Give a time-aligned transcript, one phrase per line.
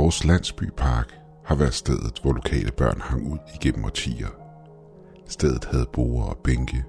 [0.00, 4.28] Vores landsbypark har været stedet, hvor lokale børn hang ud igennem årtier.
[5.28, 6.84] Stedet havde borer og bænke,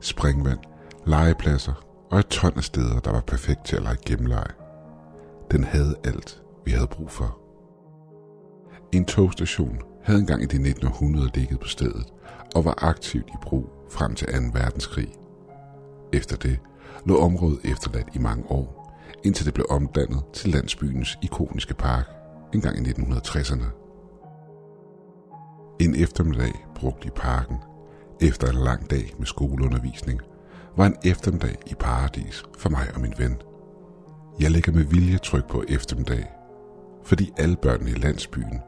[0.00, 0.58] springvand,
[1.06, 4.52] legepladser og et ton af steder, der var perfekt til at lege gennemleje.
[5.50, 7.38] Den havde alt, vi havde brug for.
[8.92, 12.06] En togstation havde engang i det 1900 ligget på stedet
[12.54, 14.32] og var aktivt i brug frem til 2.
[14.52, 15.08] verdenskrig.
[16.12, 16.58] Efter det
[17.06, 22.15] lå området efterladt i mange år, indtil det blev omdannet til landsbyens ikoniske park
[22.54, 23.64] engang i 1960'erne.
[25.80, 27.56] En eftermiddag brugt i parken,
[28.20, 30.20] efter en lang dag med skoleundervisning,
[30.76, 33.36] var en eftermiddag i paradis for mig og min ven.
[34.40, 36.26] Jeg lægger med vilje tryk på eftermiddag,
[37.04, 38.60] fordi alle børnene i landsbyen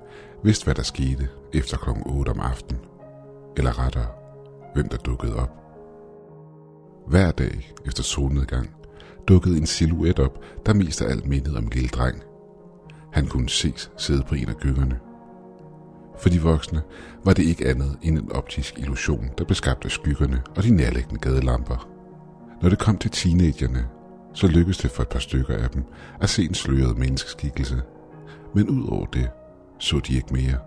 [0.42, 1.90] vidste, hvad der skete efter kl.
[2.06, 2.82] 8 om aftenen.
[3.56, 4.06] Eller rettere,
[4.74, 5.50] hvem der dukkede op.
[7.06, 8.70] Hver dag efter solnedgang
[9.28, 12.22] dukkede en silhuet op, der mest af alt mindede om en lille dreng.
[13.12, 14.98] Han kunne ses sidde på en af gyngerne.
[16.18, 16.82] For de voksne
[17.24, 20.70] var det ikke andet end en optisk illusion, der blev skabt af skyggerne og de
[20.70, 21.88] nærliggende gadelamper.
[22.62, 23.86] Når det kom til teenagerne,
[24.34, 25.84] så lykkedes det for et par stykker af dem
[26.20, 27.82] at se en sløret menneskeskikkelse.
[28.54, 29.30] Men ud over det,
[29.78, 30.58] så de ikke mere.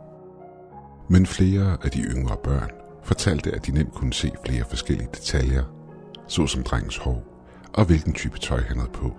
[1.10, 2.70] Men flere af de yngre børn
[3.04, 5.64] fortalte, at de nemt kunne se flere forskellige detaljer,
[6.28, 7.24] såsom drengens hår
[7.74, 9.16] og hvilken type tøj han havde på.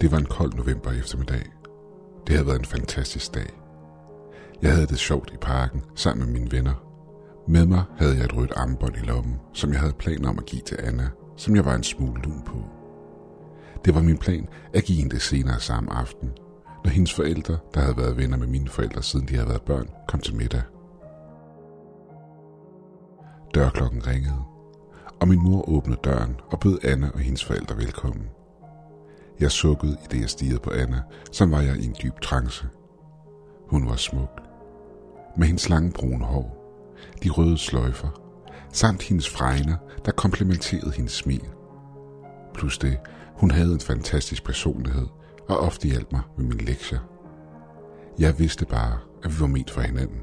[0.00, 1.42] Det var en kold november eftermiddag.
[2.26, 3.60] Det havde været en fantastisk dag.
[4.62, 6.74] Jeg havde det sjovt i parken sammen med mine venner.
[7.48, 10.46] Med mig havde jeg et rødt armbånd i lommen, som jeg havde planer om at
[10.46, 12.56] give til Anna, som jeg var en smule lun på.
[13.84, 16.30] Det var min plan at give hende det senere samme aften,
[16.84, 19.88] når hendes forældre, der havde været venner med mine forældre siden de havde været børn,
[20.08, 20.62] kom til middag.
[23.54, 24.42] Dørklokken ringede,
[25.20, 28.28] og min mor åbnede døren og bød Anna og hendes forældre velkommen.
[29.40, 31.02] Jeg sukkede i det, jeg stirrede på Anna,
[31.32, 32.68] som var jeg i en dyb trance.
[33.68, 34.40] Hun var smuk.
[35.36, 36.56] Med hendes lange brune hår,
[37.22, 38.08] de røde sløjfer,
[38.72, 41.44] samt hendes fregner, der komplementerede hendes smil.
[42.54, 42.98] Plus det,
[43.34, 45.06] hun havde en fantastisk personlighed
[45.48, 47.00] og ofte hjalp mig med mine lektier.
[48.18, 50.20] Jeg vidste bare, at vi var ment for hinanden.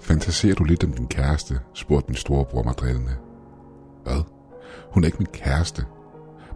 [0.00, 3.16] Fantaserer du lidt om din kæreste, spurgte min storebror mig drillende.
[4.04, 4.22] Hvad?
[4.92, 5.86] Hun er ikke min kæreste.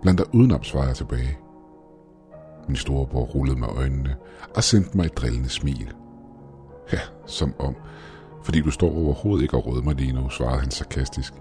[0.03, 1.39] Blandt dig udenom, svarede jeg tilbage.
[2.69, 4.17] Min storebror rullede med øjnene
[4.57, 5.95] og sendte mig et drillende smil.
[6.93, 7.77] Ja, som om,
[8.43, 11.35] fordi du står overhovedet ikke og råder mig lige nu, svarede han sarkastisk.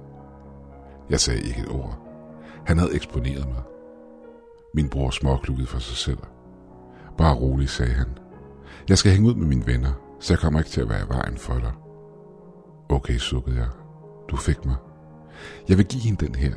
[1.10, 2.00] Jeg sagde ikke et ord.
[2.66, 3.62] Han havde eksponeret mig.
[4.74, 6.18] Min bror småklukkede for sig selv.
[7.18, 8.08] Bare rolig, sagde han.
[8.90, 11.10] Jeg skal hænge ud med mine venner, så jeg kommer ikke til at være i
[11.10, 11.72] vejen for dig.
[12.90, 13.70] Okay, sukkede jeg.
[14.30, 14.76] Du fik mig.
[15.70, 16.54] Jeg vil give hende den her.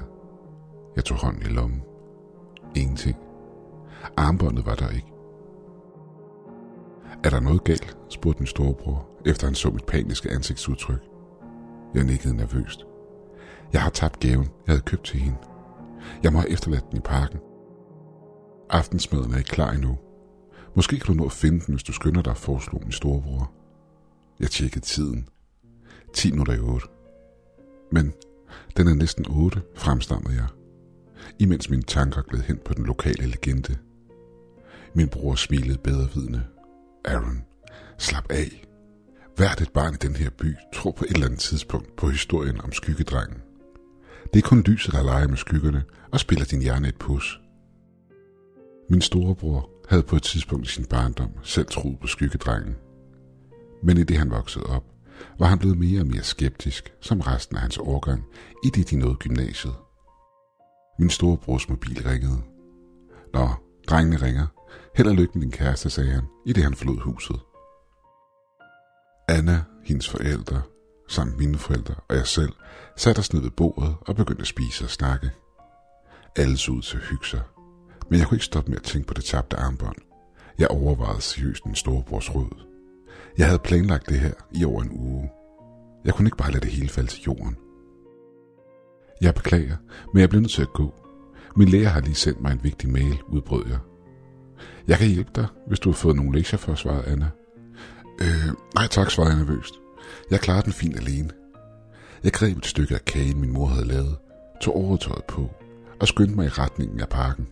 [0.96, 1.82] Jeg tog hånden i lommen.
[2.76, 3.16] Ingenting.
[4.16, 5.12] Armbåndet var der ikke.
[7.24, 7.96] Er der noget galt?
[8.08, 11.00] spurgte min storebror, efter han så mit paniske ansigtsudtryk.
[11.94, 12.86] Jeg nikkede nervøst.
[13.72, 15.38] Jeg har tabt gaven, jeg havde købt til hende.
[16.22, 17.38] Jeg må have efterladt den i parken.
[18.70, 19.98] Aftensmaden er ikke klar endnu.
[20.76, 23.52] Måske kan du nå at finde den, hvis du skynder dig, foreslog min storebror.
[24.40, 25.28] Jeg tjekkede tiden.
[26.12, 26.86] 10 minutter i 8.
[27.92, 28.12] Men
[28.76, 30.46] den er næsten 8, fremstammede jeg,
[31.38, 33.76] imens mine tanker gled hen på den lokale legende.
[34.94, 36.42] Min bror smilede bedrevidende.
[37.04, 37.44] Aaron,
[37.98, 38.64] slap af.
[39.36, 42.60] Hvert et barn i den her by tror på et eller andet tidspunkt på historien
[42.60, 43.42] om skyggedrengen.
[44.32, 47.40] Det er kun lyset, der leger med skyggerne og spiller din hjerne et pus.
[48.90, 52.76] Min storebror havde på et tidspunkt i sin barndom selv troet på skyggedrengen.
[53.82, 54.84] Men i det han voksede op,
[55.38, 58.24] var han blevet mere og mere skeptisk, som resten af hans årgang,
[58.64, 59.74] i det de nåede gymnasiet.
[60.98, 62.42] Min storebrors mobil ringede.
[63.32, 63.48] Nå,
[63.88, 64.46] drengene ringer.
[64.96, 67.36] Held og lykke med din kæreste, sagde han, i det han forlod huset.
[69.28, 70.62] Anna, hendes forældre,
[71.08, 72.52] samt mine forældre og jeg selv,
[72.96, 75.30] satte os ned ved bordet og begyndte at spise og snakke.
[76.36, 77.42] Alle så ud til at hygge sig,
[78.10, 79.96] men jeg kunne ikke stoppe med at tænke på det tabte armbånd.
[80.58, 82.66] Jeg overvejede seriøst min storebrors råd.
[83.38, 85.30] Jeg havde planlagt det her i over en uge.
[86.04, 87.56] Jeg kunne ikke bare lade det hele falde til jorden.
[89.20, 89.76] Jeg beklager,
[90.12, 90.94] men jeg bliver nødt til at gå.
[91.56, 93.78] Min lærer har lige sendt mig en vigtig mail, udbrød jeg.
[94.88, 97.30] Jeg kan hjælpe dig, hvis du har fået nogle lektier for, svarede Anna.
[98.20, 99.74] Øh, nej tak, svarede jeg nervøst.
[100.30, 101.30] Jeg klarer den fint alene.
[102.24, 104.16] Jeg greb et stykke af kagen, min mor havde lavet,
[104.60, 105.50] tog overtøjet på
[106.00, 107.46] og skyndte mig i retningen af parken.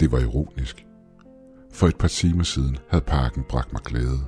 [0.00, 0.86] Det var ironisk.
[1.72, 4.20] For et par timer siden havde parken bragt mig glæde,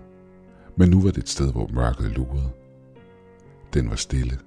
[0.76, 2.50] men nu var det et sted, hvor mørket lurede.
[3.74, 4.38] Den var stille.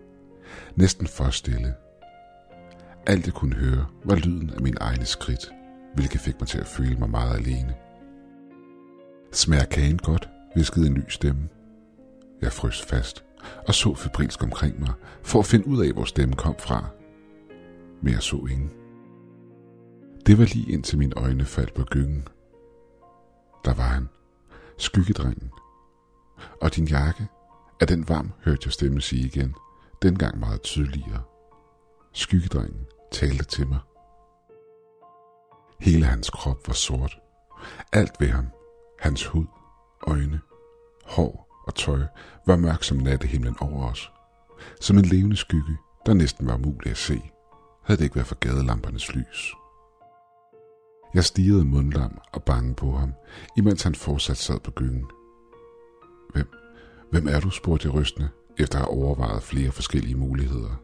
[0.76, 1.76] Næsten for stille.
[3.08, 5.52] Alt jeg kunne høre var lyden af min egne skridt,
[5.96, 7.76] hvilket fik mig til at føle mig meget alene.
[9.32, 11.50] Smager kagen godt, viskede en ny stemme.
[12.42, 13.24] Jeg frøs fast
[13.68, 14.94] og så febrilsk omkring mig,
[15.24, 16.86] for at finde ud af, hvor stemmen kom fra.
[18.02, 18.72] Men jeg så ingen.
[20.26, 22.28] Det var lige indtil mine øjne faldt på gyngen.
[23.66, 24.10] Der var han,
[24.78, 25.52] skyggedrengen.
[26.62, 27.28] Og din jakke,
[27.82, 29.56] af den varm, hørte jeg stemmen sige igen,
[30.02, 31.24] dengang meget tydeligere.
[32.14, 33.80] Skyggedrengen talte til mig.
[35.80, 37.20] Hele hans krop var sort.
[37.94, 38.48] Alt ved ham,
[39.00, 39.46] hans hud,
[40.08, 40.42] øjne,
[41.06, 42.02] hår og tøj,
[42.48, 44.12] var mørk som nattehimlen over os.
[44.82, 47.22] Som en levende skygge, der næsten var umulig at se,
[47.84, 49.54] havde det ikke været for gadelampernes lys.
[51.14, 53.14] Jeg stirrede mundlam og bange på ham,
[53.58, 55.06] imens han fortsat sad på gyngen.
[56.34, 56.48] Hvem,
[57.12, 60.82] hvem er du, spurgte jeg rystende, efter at have overvejet flere forskellige muligheder.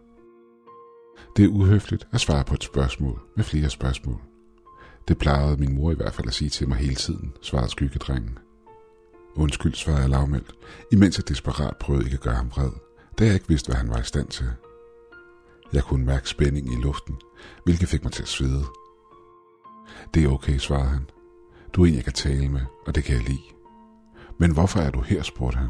[1.37, 4.21] Det er uhøfligt at svare på et spørgsmål med flere spørgsmål.
[5.07, 8.37] Det plejede min mor i hvert fald at sige til mig hele tiden, svarede skyggedrengen.
[9.35, 10.55] Undskyld, svarede jeg lavmældt,
[10.91, 12.71] imens jeg desperat prøvede ikke at gøre ham vred,
[13.19, 14.45] da jeg ikke vidste, hvad han var i stand til.
[15.73, 17.15] Jeg kunne mærke spænding i luften,
[17.63, 18.63] hvilket fik mig til at svede.
[20.13, 21.09] Det er okay, svarede han.
[21.73, 23.43] Du er en, jeg kan tale med, og det kan jeg lide.
[24.37, 25.69] Men hvorfor er du her, spurgte han.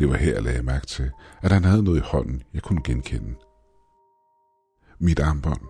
[0.00, 1.10] Det var her, jeg lagde mærke til,
[1.42, 3.34] at han havde noget i hånden, jeg kunne genkende.
[4.98, 5.60] Mit armbånd,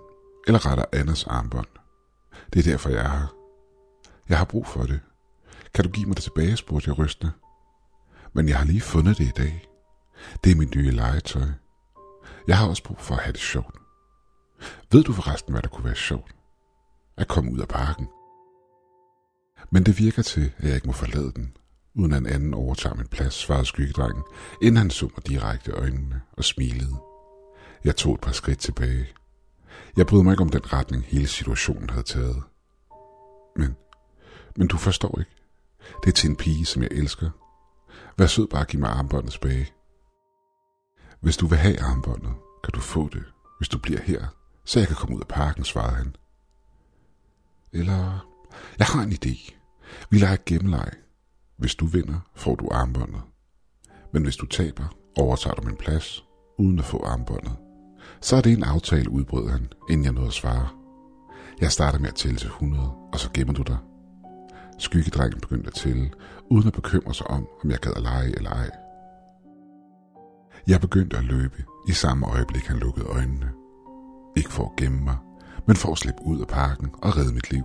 [0.47, 1.67] eller rettere Anders armbånd.
[2.53, 3.35] Det er derfor, jeg er her.
[4.29, 5.01] Jeg har brug for det.
[5.75, 7.33] Kan du give mig det tilbage, spurgte jeg rystende.
[8.33, 9.69] Men jeg har lige fundet det i dag.
[10.45, 11.49] Det er mit nye legetøj.
[12.47, 13.77] Jeg har også brug for at have det sjovt.
[14.93, 16.35] Ved du forresten, hvad der kunne være sjovt?
[17.17, 18.09] At komme ud af parken.
[19.71, 21.55] Men det virker til, at jeg ikke må forlade den,
[21.95, 24.23] uden at en anden overtager min plads, svarede skyggedrengen,
[24.63, 26.97] inden han så mig direkte øjnene og smilede.
[27.85, 29.07] Jeg tog et par skridt tilbage.
[29.97, 32.43] Jeg brød mig ikke om den retning, hele situationen havde taget.
[33.57, 33.77] Men,
[34.57, 35.31] men du forstår ikke.
[36.05, 37.31] Det er til en pige, som jeg elsker.
[38.19, 39.73] Vær sød bare at give mig armbåndet tilbage.
[41.21, 42.33] Hvis du vil have armbåndet,
[42.65, 43.25] kan du få det,
[43.59, 44.27] hvis du bliver her,
[44.65, 46.17] så jeg kan komme ud af parken, svarede han.
[47.73, 48.27] Eller,
[48.79, 49.55] jeg har en idé.
[50.11, 50.91] Vi leger gennemleg.
[51.61, 53.23] Hvis du vinder, får du armbåndet.
[54.13, 54.85] Men hvis du taber,
[55.19, 56.25] overtager du min plads,
[56.59, 57.57] uden at få armbåndet.
[58.21, 60.69] Så er det en aftale, udbrød han, inden jeg nåede at svare.
[61.61, 63.77] Jeg starter med at tælle til 100, og så gemmer du dig.
[64.79, 66.11] Skyggedrengen begyndte at tælle,
[66.51, 68.71] uden at bekymre sig om, om jeg gad at lege eller ej.
[70.67, 73.51] Jeg begyndte at løbe i samme øjeblik, han lukkede øjnene.
[74.37, 75.17] Ikke for at gemme mig,
[75.67, 77.65] men for at slippe ud af parken og redde mit liv.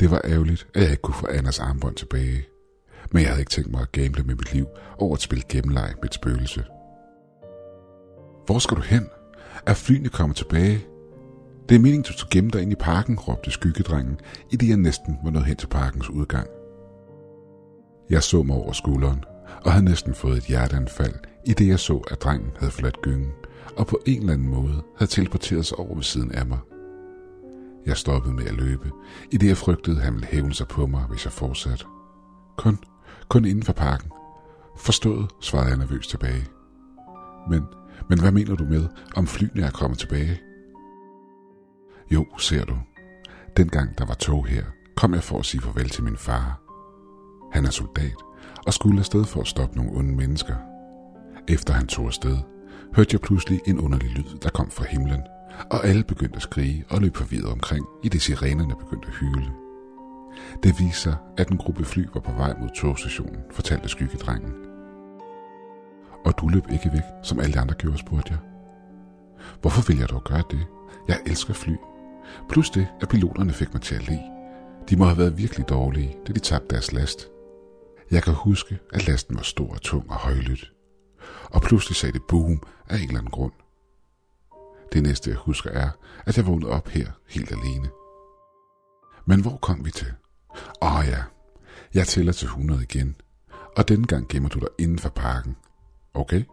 [0.00, 2.46] Det var ærgerligt, at jeg ikke kunne få Anders armbånd tilbage,
[3.12, 4.66] men jeg havde ikke tænkt mig at gamble med mit liv
[4.98, 6.64] over at spille gennemleg med et spøgelse.
[8.46, 9.08] Hvor skal du hen?
[9.66, 10.86] Er flyene kommet tilbage?
[11.68, 14.20] Det er meningen, du skal gemme dig ind i parken, råbte skyggedrengen,
[14.50, 16.48] i det jeg næsten var nået hen til parkens udgang.
[18.10, 19.24] Jeg så mig over skulderen,
[19.64, 21.14] og havde næsten fået et hjerteanfald,
[21.44, 23.32] i det jeg så, at drengen havde forladt gyngen,
[23.76, 26.58] og på en eller anden måde havde teleporteret sig over ved siden af mig.
[27.86, 28.90] Jeg stoppede med at løbe,
[29.30, 31.84] i det jeg frygtede, han ville hævne sig på mig, hvis jeg fortsatte.
[32.56, 32.78] Kun,
[33.28, 34.10] kun inden for parken.
[34.76, 36.46] Forstået, svarede jeg nervøst tilbage.
[37.50, 37.62] Men,
[38.08, 40.40] men hvad mener du med, om flyene er kommet tilbage?
[42.10, 42.76] Jo, ser du.
[43.56, 44.64] Dengang der var tog her,
[44.96, 46.60] kom jeg for at sige farvel til min far.
[47.52, 48.16] Han er soldat
[48.66, 50.56] og skulle afsted for at stoppe nogle onde mennesker.
[51.48, 52.36] Efter han tog afsted,
[52.96, 55.22] hørte jeg pludselig en underlig lyd, der kom fra himlen,
[55.70, 59.52] og alle begyndte at skrige og løb forvirret omkring, i det sirenerne begyndte at hyle.
[60.62, 64.52] Det viste sig, at en gruppe fly var på vej mod togstationen, fortalte skyggedrengen.
[66.24, 68.38] Og du løb ikke væk, som alle andre gjorde, spurgte jeg.
[69.60, 70.66] Hvorfor vil jeg dog gøre det?
[71.08, 71.72] Jeg elsker fly.
[72.48, 74.18] Plus det, at piloterne fik mig til at le.
[74.90, 77.28] De må have været virkelig dårlige, da de tabte deres last.
[78.10, 80.72] Jeg kan huske, at lasten var stor og tung og højlydt.
[81.44, 83.52] Og pludselig sagde det boom af en eller anden grund.
[84.92, 85.90] Det næste, jeg husker, er,
[86.26, 87.88] at jeg vågnede op her helt alene.
[89.26, 90.12] Men hvor kom vi til?
[90.82, 91.22] Åh oh ja,
[91.94, 93.16] jeg tæller til 100 igen,
[93.76, 95.56] og denne gang gemmer du dig inden for parken.
[96.14, 96.44] Okay?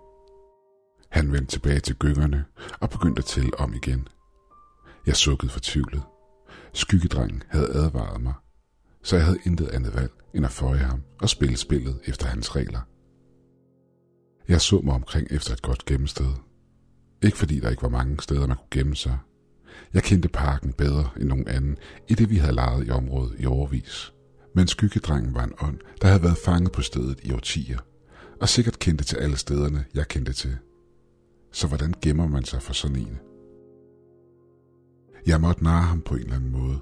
[1.09, 2.45] Han vendte tilbage til gyngerne
[2.79, 4.07] og begyndte at tælle om igen.
[5.07, 6.03] Jeg sukkede fortvivlet.
[6.73, 8.33] Skyggedrengen havde advaret mig,
[9.03, 12.55] så jeg havde intet andet valg end at føje ham og spille spillet efter hans
[12.55, 12.81] regler.
[14.47, 16.33] Jeg så mig omkring efter et godt gemmested.
[17.23, 19.17] Ikke fordi der ikke var mange steder, man kunne gemme sig.
[19.93, 21.77] Jeg kendte parken bedre end nogen anden,
[22.07, 24.13] i det vi havde lejet i området i overvis.
[24.55, 27.79] Men skyggedrengen var en ånd, der havde været fanget på stedet i årtier,
[28.41, 30.57] og sikkert kendte til alle stederne, jeg kendte til.
[31.51, 33.19] Så hvordan gemmer man sig for sådan en?
[35.27, 36.79] Jeg måtte narre ham på en eller anden måde.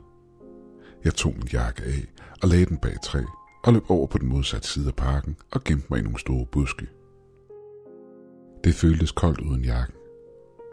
[1.04, 2.06] Jeg tog min jakke af
[2.44, 3.22] og lagde den bag træ
[3.64, 6.46] og løb over på den modsatte side af parken og gemte mig i nogle store
[6.52, 6.88] buske.
[8.64, 9.96] Det føltes koldt uden jakken,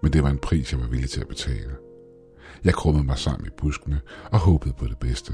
[0.03, 1.77] men det var en pris, jeg var villig til at betale.
[2.65, 4.01] Jeg krummede mig sammen i buskene
[4.33, 5.33] og håbede på det bedste.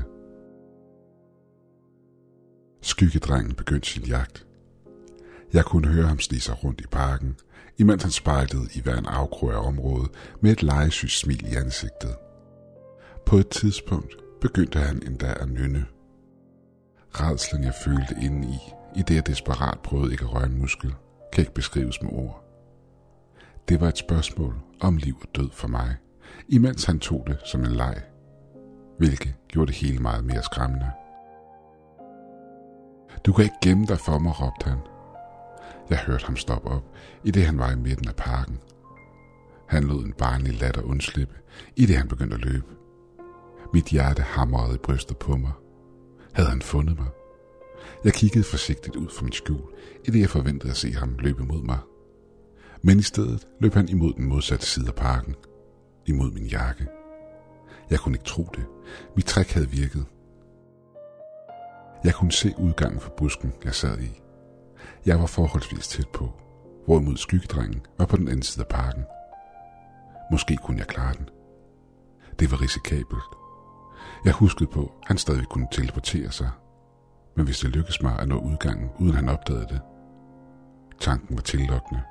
[2.82, 4.46] Skyggedrengen begyndte sin jagt.
[5.52, 7.36] Jeg kunne høre ham snige sig rundt i parken,
[7.78, 12.16] imens han spejlede i hver en afkrog af området med et legesygt smil i ansigtet.
[13.26, 15.86] På et tidspunkt begyndte han endda at nynne.
[17.10, 18.58] Redslen jeg følte inde i,
[19.00, 20.94] i det jeg desperat prøvede ikke at røre en muskel,
[21.32, 22.43] kan ikke beskrives med ord.
[23.68, 25.96] Det var et spørgsmål om liv og død for mig,
[26.48, 28.02] imens han tog det som en leg,
[28.98, 30.90] hvilket gjorde det hele meget mere skræmmende.
[33.26, 34.78] Du kan ikke gemme dig for mig, råbte han.
[35.90, 36.84] Jeg hørte ham stoppe op,
[37.24, 38.58] i det han var i midten af parken.
[39.68, 41.34] Han lod en barnlig latter undslippe,
[41.76, 42.66] i det han begyndte at løbe.
[43.74, 45.52] Mit hjerte hamrede i brystet på mig.
[46.32, 47.08] Havde han fundet mig?
[48.04, 49.62] Jeg kiggede forsigtigt ud fra mit skjul,
[50.04, 51.78] i det jeg forventede at se ham løbe mod mig.
[52.86, 55.34] Men i stedet løb han imod den modsatte side af parken.
[56.06, 56.86] Imod min jakke.
[57.90, 58.66] Jeg kunne ikke tro det.
[59.16, 60.06] Mit træk havde virket.
[62.04, 64.20] Jeg kunne se udgangen fra busken, jeg sad i.
[65.06, 66.32] Jeg var forholdsvis tæt på,
[66.86, 69.04] hvorimod skyggedrengen var på den anden side af parken.
[70.30, 71.28] Måske kunne jeg klare den.
[72.38, 73.30] Det var risikabelt.
[74.24, 76.50] Jeg huskede på, at han stadig kunne teleportere sig.
[77.36, 79.80] Men hvis det lykkedes mig at nå udgangen, uden han opdagede det.
[81.00, 82.02] Tanken var tillokkende.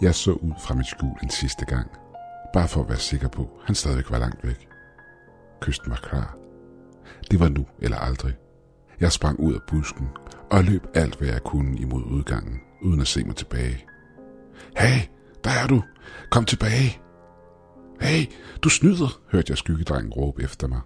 [0.00, 1.90] Jeg så ud fra mit skjul en sidste gang,
[2.52, 4.68] bare for at være sikker på, at han stadigvæk var langt væk.
[5.60, 6.36] Kysten var klar.
[7.30, 8.34] Det var nu eller aldrig.
[9.00, 10.08] Jeg sprang ud af busken
[10.50, 13.84] og løb alt, hvad jeg kunne imod udgangen, uden at se mig tilbage.
[14.76, 15.00] Hey,
[15.44, 15.82] der er du!
[16.30, 17.00] Kom tilbage!
[18.00, 18.32] Hey,
[18.62, 20.80] du snyder, hørte jeg skyggedrengen råbe efter mig.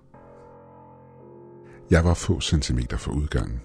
[1.91, 3.61] Jeg var få centimeter fra udgangen.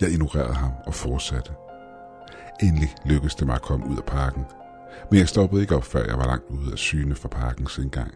[0.00, 1.52] Jeg ignorerede ham og fortsatte.
[2.62, 4.44] Endelig lykkedes det mig at komme ud af parken,
[5.10, 8.14] men jeg stoppede ikke op, før jeg var langt ude af syne fra parkens indgang.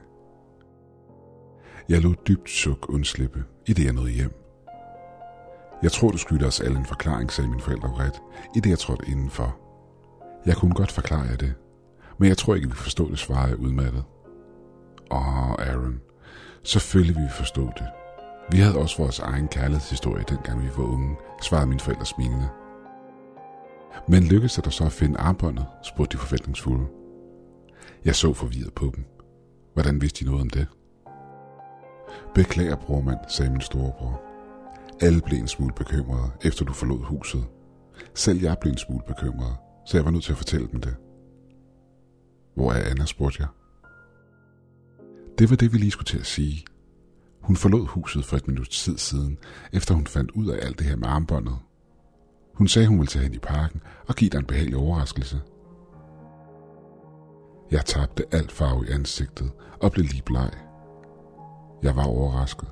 [1.89, 4.35] Jeg lod dybt suk undslippe, i det jeg nåede hjem.
[5.83, 8.23] Jeg tror, du skylder os alle en forklaring, sagde mine forældre vredt,
[8.57, 9.57] i det jeg trådte indenfor.
[10.47, 11.55] Jeg kunne godt forklare jer det,
[12.19, 14.05] men jeg tror ikke, vi forstod det, svarede jeg udmattet.
[15.11, 16.01] Åh, Aaron,
[16.63, 17.87] selvfølgelig vi forstå det.
[18.53, 22.49] Vi havde også vores egen kærlighedshistorie, dengang vi var unge, svarede mine forældre smilende.
[24.09, 26.87] Men lykkedes det dig så at finde armbåndet, spurgte de forventningsfulde.
[28.05, 29.05] Jeg så forvirret på dem.
[29.75, 30.67] Hvordan vidste de noget om det?
[32.35, 34.23] Beklager, brormand, sagde min storebror.
[35.01, 37.45] Alle blev en smule bekymrede, efter du forlod huset.
[38.15, 39.57] Selv jeg blev en smule bekymret,
[39.87, 40.97] så jeg var nødt til at fortælle dem det.
[42.55, 43.49] Hvor er Anna, spurgte jeg.
[45.39, 46.65] Det var det, vi lige skulle til at sige.
[47.41, 49.39] Hun forlod huset for et minut tid siden,
[49.73, 51.59] efter hun fandt ud af alt det her med armbåndet.
[52.61, 55.41] Hun sagde, hun ville tage hen i parken og give dig en behagelig overraskelse.
[57.71, 59.53] Jeg tabte alt farve i ansigtet
[59.83, 60.51] og blev lige bleg.
[61.83, 62.69] Jeg var overrasket,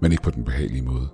[0.00, 1.08] men ikke på den behagelige måde.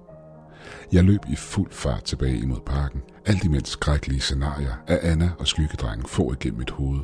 [0.92, 5.46] Jeg løb i fuld fart tilbage imod parken, alt imens skrækkelige scenarier af Anna og
[5.46, 7.00] skyggedrengen får igennem mit hoved.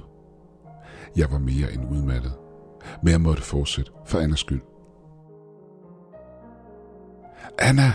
[1.16, 2.32] Jeg var mere end udmattet,
[3.02, 4.62] men jeg måtte fortsætte for Annas skyld.
[7.58, 7.92] Anna!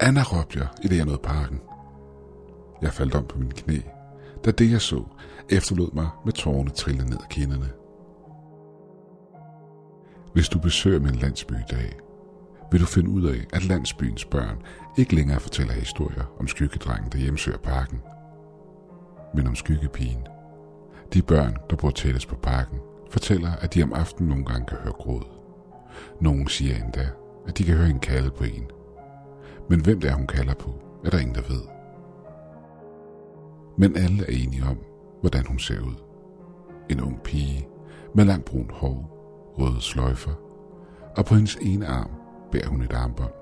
[0.00, 1.60] Anna råbte jeg, i det jeg nåede parken.
[2.82, 3.78] Jeg faldt om på mine knæ,
[4.44, 5.04] da det jeg så
[5.50, 7.70] efterlod mig med tårerne trillende ned ad kinderne.
[10.32, 11.98] Hvis du besøger min landsby i dag,
[12.72, 14.62] vil du finde ud af, at landsbyens børn
[14.98, 18.00] ikke længere fortæller historier om skyggedrengen, der hjemsøger parken,
[19.34, 20.26] men om skyggepigen.
[21.14, 22.78] De børn, der bor tættest på parken,
[23.10, 25.24] fortæller, at de om aftenen nogle gange kan høre gråd.
[26.20, 27.08] Nogen siger endda,
[27.48, 28.70] at de kan høre en kalde på en.
[29.70, 31.79] Men hvem det er, hun kalder på, er der ingen, der ved.
[33.76, 34.78] Men alle er enige om,
[35.20, 35.94] hvordan hun ser ud.
[36.90, 37.68] En ung pige
[38.14, 39.16] med langt brunt hår,
[39.58, 40.34] røde sløjfer,
[41.16, 42.10] og på hendes ene arm
[42.52, 43.39] bærer hun et armbånd.